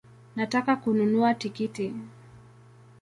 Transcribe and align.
Nataka 0.35 0.75
kununua 0.75 1.33
tikiti 1.33 1.93